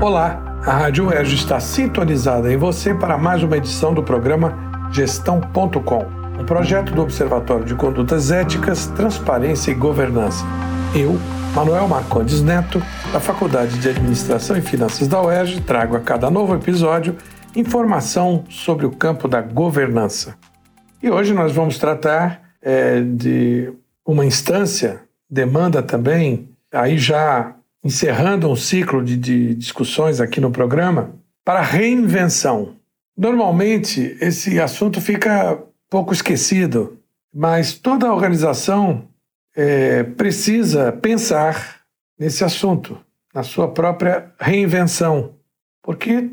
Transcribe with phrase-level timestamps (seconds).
[0.00, 4.56] Olá, a Rádio UERJ está sintonizada em você para mais uma edição do programa
[4.92, 6.06] Gestão.com,
[6.40, 10.44] um projeto do Observatório de Condutas Éticas, Transparência e Governança.
[10.94, 11.18] Eu,
[11.52, 12.80] Manuel Marcondes Neto,
[13.12, 17.16] da Faculdade de Administração e Finanças da UERJ, trago a cada novo episódio
[17.56, 20.36] informação sobre o campo da governança.
[21.02, 23.72] E hoje nós vamos tratar é, de
[24.06, 31.14] uma instância, demanda também, aí já encerrando um ciclo de, de discussões aqui no programa,
[31.44, 32.76] para reinvenção.
[33.16, 36.98] Normalmente, esse assunto fica pouco esquecido,
[37.32, 39.08] mas toda organização
[39.56, 41.80] é, precisa pensar
[42.18, 42.98] nesse assunto,
[43.34, 45.34] na sua própria reinvenção,
[45.82, 46.30] porque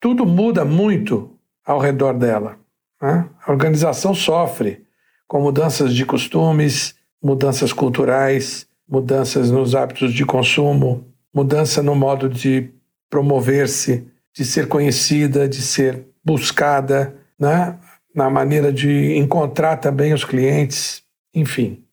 [0.00, 2.58] tudo muda muito ao redor dela.
[3.00, 3.28] Né?
[3.44, 4.86] A organização sofre
[5.26, 11.04] com mudanças de costumes, mudanças culturais, mudanças nos hábitos de consumo,
[11.34, 12.70] mudança no modo de
[13.10, 17.76] promover-se, de ser conhecida, de ser buscada, né?
[18.14, 21.02] na maneira de encontrar também os clientes,
[21.34, 21.84] enfim.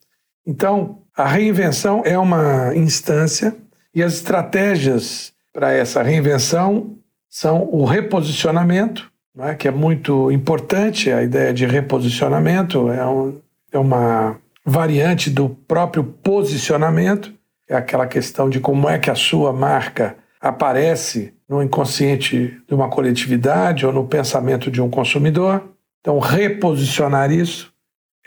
[0.45, 3.55] Então, a reinvenção é uma instância
[3.93, 6.97] e as estratégias para essa reinvenção
[7.29, 9.55] são o reposicionamento, né?
[9.55, 13.39] que é muito importante, a ideia de reposicionamento é, um,
[13.71, 17.33] é uma variante do próprio posicionamento,
[17.69, 22.89] é aquela questão de como é que a sua marca aparece no inconsciente de uma
[22.89, 25.63] coletividade ou no pensamento de um consumidor.
[26.01, 27.73] Então, reposicionar isso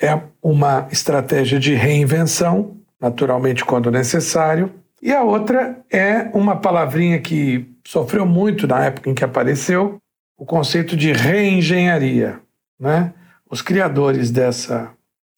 [0.01, 4.73] é uma estratégia de reinvenção, naturalmente quando necessário.
[5.03, 9.98] E a outra é uma palavrinha que sofreu muito na época em que apareceu,
[10.39, 12.41] o conceito de reengenharia.
[12.78, 13.12] Né?
[13.50, 14.91] Os criadores dessa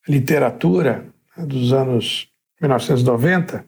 [0.08, 1.04] literatura
[1.36, 2.28] né, dos anos
[2.60, 3.64] 1990,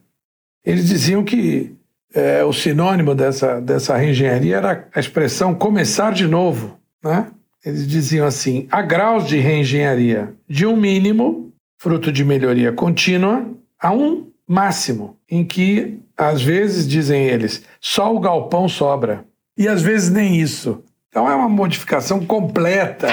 [0.65, 1.75] eles diziam que
[2.15, 6.79] é, o sinônimo dessa, dessa reengenharia era a expressão começar de novo.
[7.03, 7.27] Né?
[7.65, 13.47] Eles diziam assim: há graus de reengenharia, de um mínimo, fruto de melhoria contínua,
[13.79, 19.25] a um máximo, em que, às vezes, dizem eles, só o galpão sobra.
[19.57, 20.83] E às vezes nem isso.
[21.09, 23.09] Então é uma modificação completa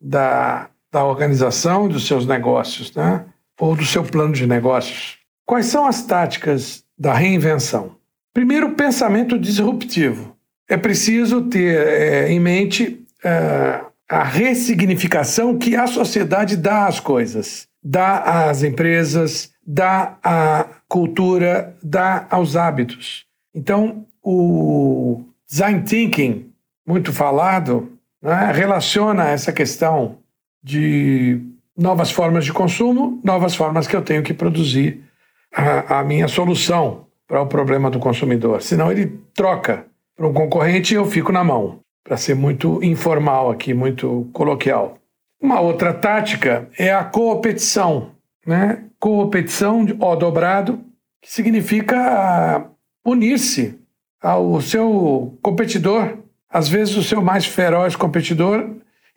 [0.00, 3.24] da, da organização dos seus negócios, né?
[3.58, 5.18] ou do seu plano de negócios.
[5.46, 7.96] Quais são as táticas da reinvenção?
[8.32, 10.36] Primeiro, pensamento disruptivo.
[10.68, 17.68] É preciso ter é, em mente é, a ressignificação que a sociedade dá às coisas,
[17.82, 23.26] dá às empresas, dá à cultura, dá aos hábitos.
[23.54, 26.52] Então, o design thinking,
[26.86, 30.18] muito falado, né, relaciona essa questão
[30.62, 31.40] de
[31.76, 35.02] novas formas de consumo, novas formas que eu tenho que produzir
[35.54, 38.62] a, a minha solução para o problema do consumidor.
[38.62, 43.50] Senão ele troca para um concorrente e eu fico na mão, para ser muito informal
[43.50, 44.98] aqui, muito coloquial.
[45.40, 48.10] Uma outra tática é a coopetição,
[48.46, 48.84] né?
[48.98, 50.80] Coopetição O dobrado,
[51.22, 52.66] que significa
[53.04, 53.78] unir-se
[54.20, 56.18] ao seu competidor,
[56.50, 58.68] às vezes o seu mais feroz competidor,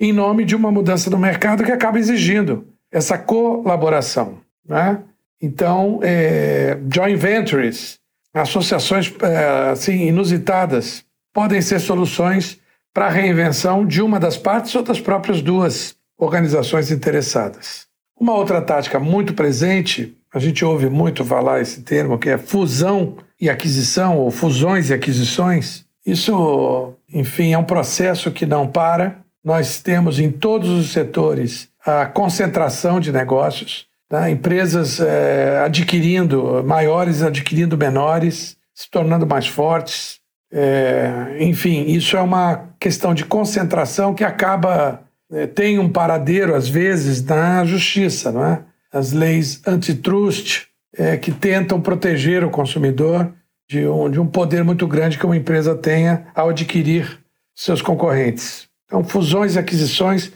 [0.04, 4.40] em nome de uma mudança no mercado que acaba exigindo essa colaboração.
[4.68, 5.00] Né?
[5.42, 8.00] Então, é, joint ventures,
[8.34, 12.60] associações é, assim, inusitadas, podem ser soluções
[12.94, 17.88] para a reinvenção de uma das partes ou das próprias duas organizações interessadas.
[18.20, 23.18] Uma outra tática muito presente, a gente ouve muito falar esse termo, que é fusão
[23.40, 25.86] e aquisição, ou fusões e aquisições.
[26.06, 32.06] Isso, enfim, é um processo que não para, nós temos em todos os setores a
[32.06, 34.30] concentração de negócios, tá?
[34.30, 40.20] empresas é, adquirindo maiores, adquirindo menores, se tornando mais fortes.
[40.52, 46.70] É, enfim, isso é uma questão de concentração que acaba é, tem um paradeiro às
[46.70, 48.64] vezes na justiça, não é?
[48.92, 53.34] As leis antitrust é, que tentam proteger o consumidor
[53.68, 57.20] de um, de um poder muito grande que uma empresa tenha ao adquirir
[57.56, 58.68] seus concorrentes.
[58.86, 60.32] Então, fusões e aquisições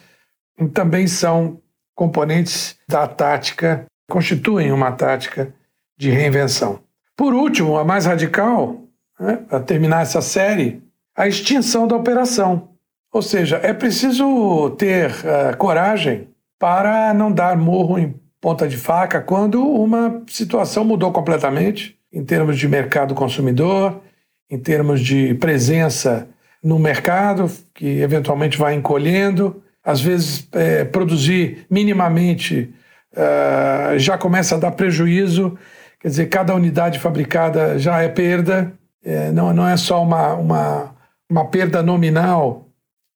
[0.74, 1.62] também são
[1.96, 5.54] componentes da tática, constituem uma tática
[5.98, 6.80] de reinvenção.
[7.16, 8.84] Por último, a mais radical,
[9.20, 10.84] né, para terminar essa série,
[11.16, 12.70] a extinção da operação.
[13.12, 16.28] Ou seja, é preciso ter uh, coragem
[16.60, 22.58] para não dar morro em ponta de faca quando uma situação mudou completamente em termos
[22.58, 24.02] de mercado consumidor,
[24.50, 26.28] em termos de presença
[26.64, 32.74] no mercado, que eventualmente vai encolhendo, às vezes é, produzir minimamente
[33.14, 35.58] uh, já começa a dar prejuízo,
[36.00, 38.74] quer dizer, cada unidade fabricada já é perda,
[39.04, 40.96] é, não, não é só uma, uma,
[41.30, 42.68] uma perda nominal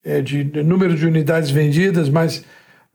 [0.03, 2.45] é, de, de, número de unidades vendidas, mas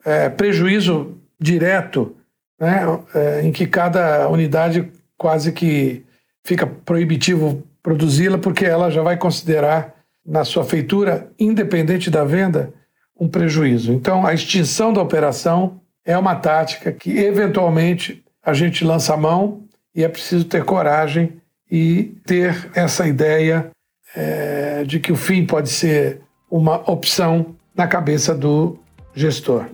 [0.04, 2.16] é, prejuízo direto,
[2.58, 2.82] né,
[3.14, 6.04] é, em que cada unidade quase que
[6.44, 9.94] fica proibitivo produzi-la, porque ela já vai considerar
[10.26, 12.72] na sua feitura, independente da venda,
[13.18, 13.92] um prejuízo.
[13.92, 19.62] Então, a extinção da operação é uma tática que, eventualmente, a gente lança a mão
[19.94, 21.40] e é preciso ter coragem
[21.70, 23.70] e ter essa ideia
[24.14, 26.20] é, de que o fim pode ser
[26.50, 28.78] uma opção na cabeça do
[29.14, 29.66] gestor.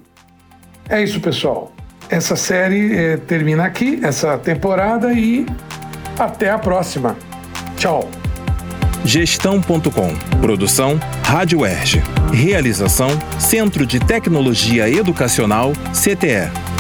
[0.89, 1.73] É isso, pessoal.
[2.09, 5.47] Essa série é, termina aqui, essa temporada, e
[6.19, 7.17] até a próxima.
[7.77, 8.22] Tchau.
[9.05, 10.15] Gestão.com.
[10.41, 12.03] Produção Rádio Erge.
[12.33, 16.72] Realização Centro de Tecnologia Educacional CTE.